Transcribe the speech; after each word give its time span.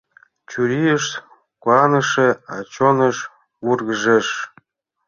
Чурийышт 0.49 1.11
куаныше, 1.61 2.27
а 2.53 2.57
чонышт 2.73 3.23
вургыжеш. 3.65 4.27